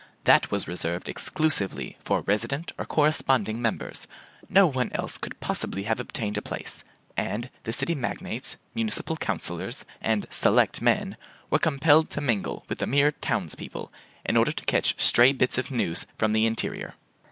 [0.23, 4.07] That was reserved exclusively for resident or corresponding members;
[4.49, 6.83] no one else could possibly have obtained a place;
[7.15, 11.17] and the city magnates, municipal councilors, and "select men"
[11.51, 13.93] were compelled to mingle with the mere townspeople
[14.25, 16.95] in order to catch stray bits of news from the interior.